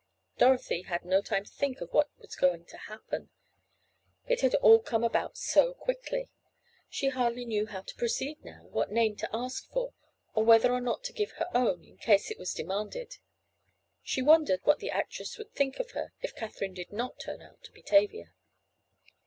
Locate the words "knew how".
7.45-7.81